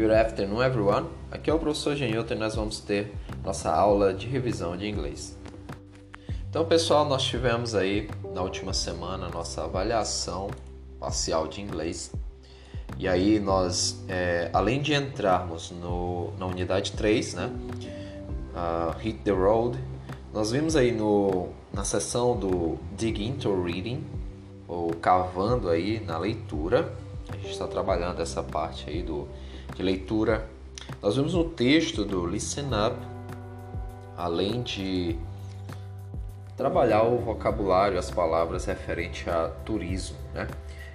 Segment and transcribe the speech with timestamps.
[0.00, 1.08] Good afternoon, everyone.
[1.30, 3.12] Aqui é o professor Genilton e nós vamos ter
[3.44, 5.38] nossa aula de revisão de inglês.
[6.48, 10.48] Então, pessoal, nós tivemos aí na última semana nossa avaliação
[10.98, 12.14] parcial de inglês.
[12.98, 17.50] E aí nós, é, além de entrarmos no, na unidade 3, né,
[18.54, 19.78] uh, Hit the Road,
[20.32, 24.02] nós vimos aí no, na seção do Dig into Reading,
[24.66, 26.90] ou cavando aí na leitura,
[27.32, 29.28] a gente está trabalhando essa parte aí do
[29.74, 30.48] de leitura.
[31.02, 32.96] Nós vimos no texto do Listen Up,
[34.16, 35.16] além de
[36.56, 40.46] trabalhar o vocabulário, as palavras referente a turismo, né?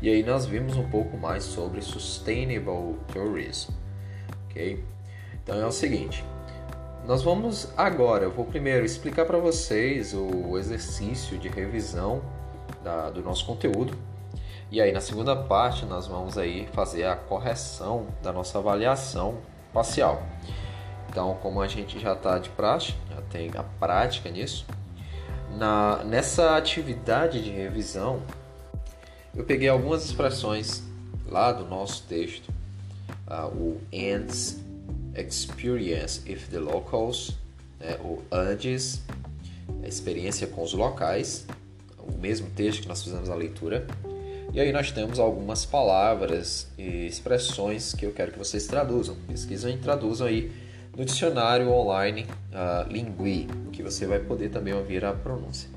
[0.00, 3.72] E aí nós vimos um pouco mais sobre Sustainable Tourism,
[4.48, 4.82] ok?
[5.42, 6.24] Então é o seguinte,
[7.06, 12.22] nós vamos agora, eu vou primeiro explicar para vocês o exercício de revisão
[12.82, 13.94] da, do nosso conteúdo,
[14.70, 19.38] e aí na segunda parte nós vamos aí fazer a correção da nossa avaliação
[19.72, 20.22] parcial.
[21.08, 24.64] Então, como a gente já está de praxe, já tem a prática nisso,
[25.56, 28.22] na, nessa atividade de revisão,
[29.34, 30.82] eu peguei algumas expressões
[31.26, 32.48] lá do nosso texto,
[33.26, 34.60] uh, o ends
[35.16, 37.36] experience if the locals,
[37.80, 39.02] né, o antes,
[39.82, 41.46] experiência com os locais,
[41.98, 43.86] o mesmo texto que nós fizemos a leitura,
[44.52, 49.16] e aí nós temos algumas palavras e expressões que eu quero que vocês traduzam.
[49.28, 50.50] Pesquisem e traduzam aí
[50.96, 55.68] no dicionário online uh, Lingui, que você vai poder também ouvir a pronúncia.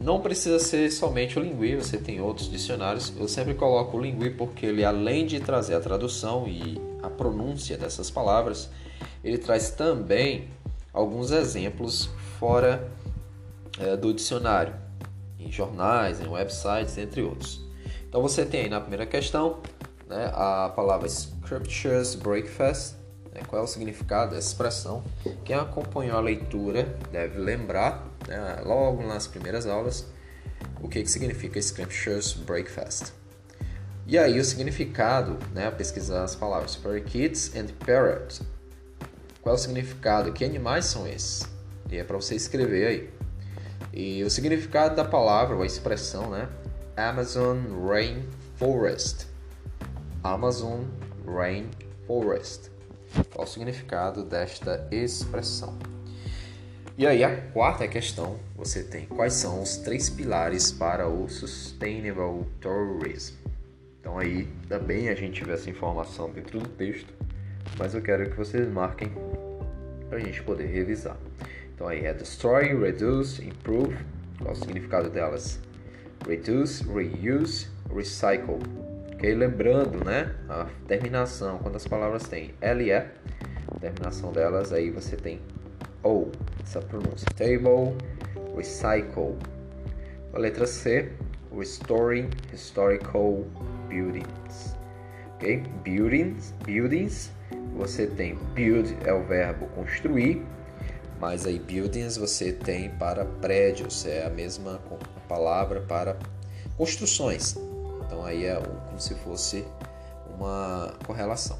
[0.00, 3.12] Não precisa ser somente o Lingui, você tem outros dicionários.
[3.16, 7.78] Eu sempre coloco o Lingui porque ele, além de trazer a tradução e a pronúncia
[7.78, 8.68] dessas palavras,
[9.22, 10.48] ele traz também
[10.92, 12.90] alguns exemplos fora
[13.78, 14.74] é, do dicionário,
[15.38, 17.71] em jornais, em websites, entre outros.
[18.12, 19.60] Então você tem aí na primeira questão
[20.06, 22.94] né, a palavra Scriptures Breakfast.
[23.32, 25.02] Né, qual é o significado dessa expressão?
[25.46, 30.04] Quem acompanhou a leitura deve lembrar, né, logo nas primeiras aulas,
[30.82, 33.14] o que, que significa Scriptures Breakfast.
[34.06, 38.42] E aí o significado, né, pesquisar as palavras for kids and parrots.
[39.40, 40.34] Qual é o significado?
[40.34, 41.48] Que animais são esses?
[41.90, 43.10] E é para você escrever aí.
[43.90, 46.46] E o significado da palavra, ou a expressão, né,
[46.96, 47.58] Amazon
[47.88, 49.26] Rainforest.
[50.22, 50.84] Amazon
[51.26, 52.70] Rainforest.
[53.32, 55.78] Qual o significado desta expressão?
[56.98, 62.44] E aí, a quarta questão, você tem quais são os três pilares para o Sustainable
[62.60, 63.36] Tourism.
[63.98, 67.14] Então aí também a gente vê essa informação dentro do texto,
[67.78, 69.10] mas eu quero que vocês marquem
[70.10, 71.16] para a gente poder revisar.
[71.74, 73.96] Então aí é Destroy, Reduce, Improve.
[74.38, 75.58] Qual o significado delas?
[76.26, 78.58] Reduce, reuse, recycle.
[79.12, 79.34] Ok?
[79.34, 80.34] Lembrando, né?
[80.48, 83.06] A terminação, quando as palavras têm LE, a
[83.80, 85.40] terminação delas, aí você tem
[86.02, 86.30] O,
[86.62, 87.26] essa pronúncia.
[87.36, 87.96] Table,
[88.56, 89.36] recycle.
[90.34, 91.12] A letra C,
[91.56, 93.44] restoring historical
[93.88, 94.76] buildings.
[95.34, 95.62] Ok?
[95.84, 97.30] Buildings, buildings,
[97.76, 100.42] você tem build é o verbo construir,
[101.20, 104.78] mas aí buildings você tem para prédios, é a mesma
[105.22, 106.16] palavra para
[106.76, 107.56] construções.
[108.06, 109.66] Então aí é como se fosse
[110.36, 111.58] uma correlação.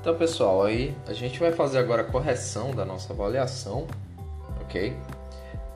[0.00, 3.86] Então pessoal, aí a gente vai fazer agora a correção da nossa avaliação,
[4.62, 4.96] ok?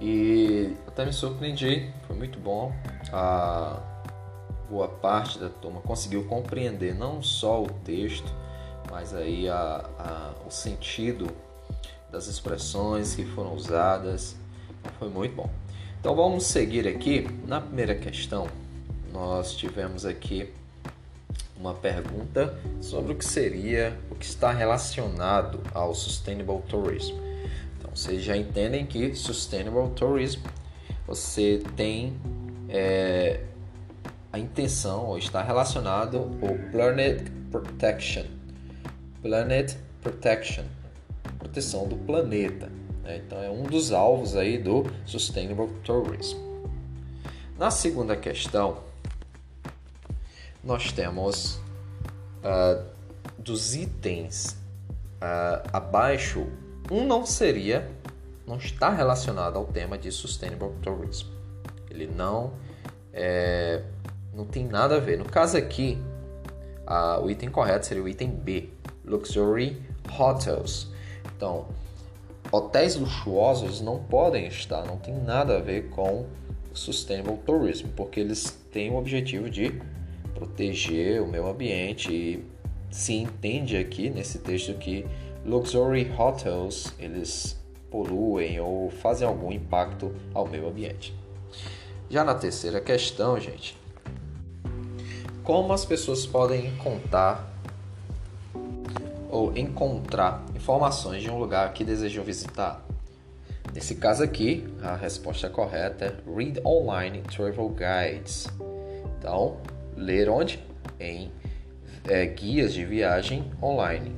[0.00, 2.72] E até me surpreendi, foi muito bom.
[3.12, 3.78] A
[4.68, 8.32] boa parte da turma conseguiu compreender não só o texto,
[8.90, 11.26] mas aí a, a, o sentido
[12.10, 14.36] das expressões que foram usadas.
[14.98, 15.50] Foi muito bom.
[16.00, 17.26] Então vamos seguir aqui.
[17.46, 18.46] Na primeira questão,
[19.12, 20.52] nós tivemos aqui
[21.58, 27.14] uma pergunta sobre o que seria, o que está relacionado ao Sustainable Tourism.
[27.78, 30.40] Então vocês já entendem que Sustainable Tourism
[31.06, 32.16] você tem
[32.68, 33.40] é,
[34.32, 38.24] a intenção ou está relacionado ao Planet Protection.
[39.22, 40.64] Planet Protection
[41.56, 42.70] proteção do planeta.
[43.06, 43.22] Né?
[43.24, 46.36] Então é um dos alvos aí do Sustainable Tourism.
[47.56, 48.78] Na segunda questão,
[50.62, 51.60] nós temos
[52.42, 52.84] uh,
[53.38, 54.56] dos itens
[55.22, 56.46] uh, abaixo,
[56.90, 57.88] um não seria,
[58.46, 61.28] não está relacionado ao tema de Sustainable Tourism.
[61.88, 62.52] Ele não
[63.12, 63.82] é,
[64.34, 65.16] não tem nada a ver.
[65.16, 65.98] No caso aqui,
[66.86, 68.68] uh, o item correto seria o item B,
[69.04, 69.80] Luxury
[70.18, 70.88] Hotels.
[71.34, 71.66] Então,
[72.56, 76.26] hotéis luxuosos não podem estar, não tem nada a ver com
[76.72, 79.80] sustainable tourism, porque eles têm o objetivo de
[80.34, 82.44] proteger o meio ambiente e
[82.90, 85.06] se entende aqui nesse texto que
[85.44, 87.58] luxury hotels eles
[87.90, 91.14] poluem ou fazem algum impacto ao meio ambiente.
[92.08, 93.76] Já na terceira questão, gente,
[95.42, 97.55] como as pessoas podem contar
[99.30, 102.84] ou encontrar informações de um lugar que desejam visitar?
[103.74, 108.48] Nesse caso aqui, a resposta correta é Read Online Travel Guides.
[109.18, 109.58] Então,
[109.96, 110.58] ler onde?
[110.98, 111.30] Em
[112.08, 114.14] é, guias de viagem online,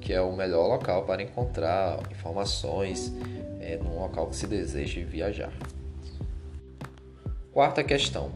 [0.00, 3.12] que é o melhor local para encontrar informações
[3.60, 5.52] é, num local que se deseja viajar.
[7.52, 8.32] Quarta questão: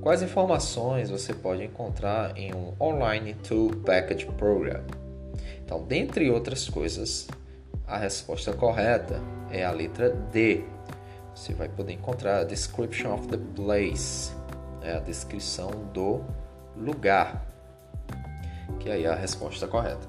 [0.00, 4.82] Quais informações você pode encontrar em um Online Tool Package Program?
[5.70, 7.28] Então, dentre outras coisas,
[7.86, 9.22] a resposta correta
[9.52, 10.64] é a letra D.
[11.32, 14.32] Você vai poder encontrar a description of the place,
[14.82, 16.22] é a descrição do
[16.76, 17.46] lugar,
[18.80, 20.08] que aí é a resposta correta.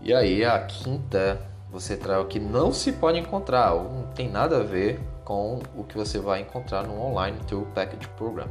[0.00, 1.40] E aí a quinta,
[1.70, 5.60] você traz o que não se pode encontrar, ou não tem nada a ver com
[5.76, 8.48] o que você vai encontrar no Online Tool Package Program.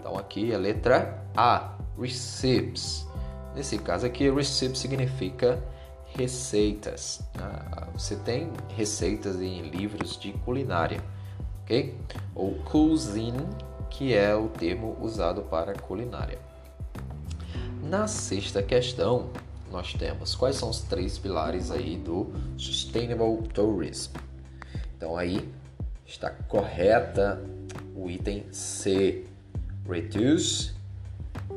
[0.00, 3.05] Então aqui a letra A, receipts.
[3.56, 5.58] Nesse caso aqui, recipe significa
[6.14, 7.22] receitas.
[7.38, 11.02] Ah, você tem receitas em livros de culinária,
[11.62, 11.96] ok?
[12.34, 13.48] Ou cuisine,
[13.88, 16.38] que é o termo usado para culinária.
[17.82, 19.30] Na sexta questão,
[19.72, 24.12] nós temos quais são os três pilares aí do Sustainable Tourism.
[24.98, 25.48] Então aí
[26.04, 27.42] está correta
[27.94, 29.24] o item C,
[29.88, 30.72] reduce,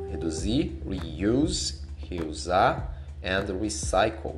[0.10, 1.79] reduzir, reuse,
[2.10, 4.36] reusar and recycle,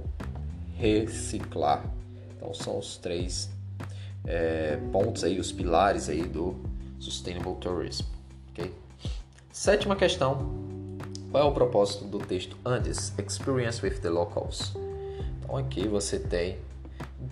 [0.77, 1.83] reciclar.
[2.35, 3.49] Então são os três
[4.25, 6.55] é, pontos aí, os pilares aí do
[6.99, 8.05] Sustainable Tourism.
[8.51, 8.73] Okay?
[9.51, 10.59] Sétima questão.
[11.31, 13.13] Qual é o propósito do texto antes?
[13.17, 14.73] Experience with the locals.
[15.39, 16.57] Então aqui você tem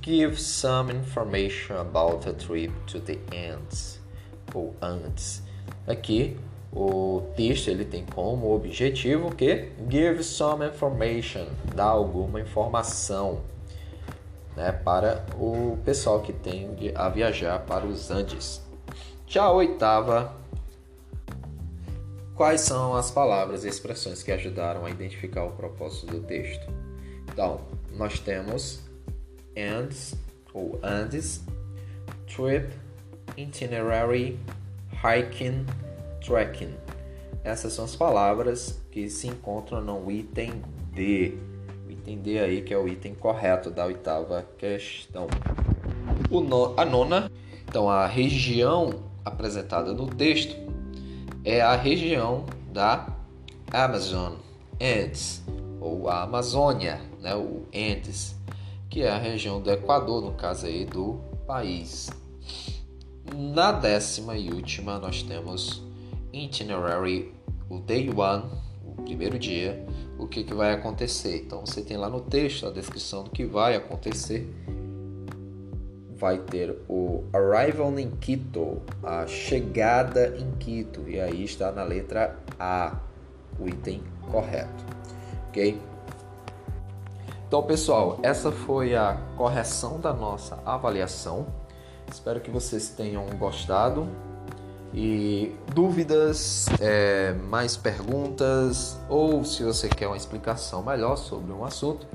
[0.02, 4.00] Give some information about a trip to the ends
[4.54, 5.42] ou antes.
[5.88, 6.38] Aqui
[6.72, 13.42] o texto ele tem como objetivo que give some information, dar alguma informação,
[14.56, 18.62] né, para o pessoal que tende a viajar para os Andes.
[19.26, 20.34] Já a oitava,
[22.36, 26.68] quais são as palavras e expressões que ajudaram a identificar o propósito do texto?
[27.32, 27.62] Então,
[27.92, 28.82] nós temos
[29.58, 30.14] Andes
[30.54, 31.42] ou Andes,
[32.28, 32.74] trip,
[33.38, 34.40] itinerary,
[35.04, 35.66] hiking,
[36.26, 36.74] tracking.
[37.44, 40.62] Essas são as palavras que se encontram no item
[40.94, 41.38] D.
[41.88, 45.28] O item D aí que é o item correto da oitava questão.
[46.30, 47.32] No, a nona,
[47.68, 50.56] então a região apresentada no texto
[51.44, 53.08] é a região da
[53.72, 54.34] Amazon
[54.82, 55.44] Andes
[55.80, 58.36] ou a Amazônia, né, o Andes,
[58.90, 62.10] que é a região do Equador, no caso aí do país.
[63.34, 65.84] Na décima e última nós temos
[66.34, 67.34] itinerary,
[67.70, 68.52] o day one,
[68.86, 69.86] o primeiro dia,
[70.18, 71.44] o que, que vai acontecer.
[71.44, 74.48] Então você tem lá no texto a descrição do que vai acontecer.
[76.16, 82.38] Vai ter o arrival in Quito, a chegada em Quito, e aí está na letra
[82.60, 83.00] A,
[83.58, 84.86] o item correto,
[85.48, 85.80] ok?
[87.48, 91.48] Então, pessoal, essa foi a correção da nossa avaliação.
[92.12, 94.08] Espero que vocês tenham gostado.
[94.94, 102.08] E dúvidas, é, mais perguntas, ou se você quer uma explicação melhor sobre um assunto,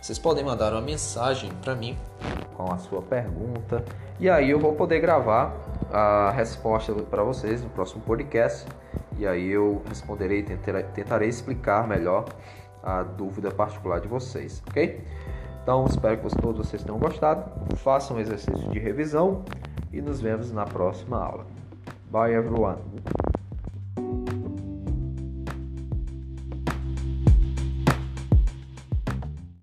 [0.00, 1.96] vocês podem mandar uma mensagem para mim
[2.54, 3.84] com a sua pergunta
[4.20, 5.52] e aí eu vou poder gravar
[5.92, 8.66] a resposta para vocês no próximo podcast
[9.16, 12.26] e aí eu responderei, tentarei, tentarei explicar melhor
[12.82, 15.04] a dúvida particular de vocês, ok?
[15.62, 19.44] Então espero que todos vocês tenham gostado, façam um exercício de revisão
[19.92, 21.44] e nos vemos na próxima aula.
[22.10, 23.02] Bye everyone.